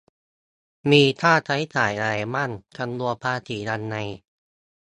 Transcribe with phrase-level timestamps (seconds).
[0.91, 3.95] มีค่าใช้จ่ายอะไรบ้าง คำนวณภาษียังไง